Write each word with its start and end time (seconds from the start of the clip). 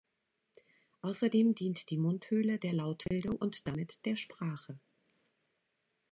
Außerdem 1.03 1.53
dient 1.53 1.91
die 1.91 1.97
Mundhöhle 1.99 2.57
der 2.57 2.73
Lautbildung 2.73 3.35
und 3.35 3.67
damit 3.67 4.03
der 4.07 4.15
Sprache. 4.15 4.79